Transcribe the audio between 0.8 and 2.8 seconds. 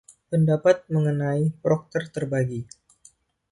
mengenai Procter terbagi.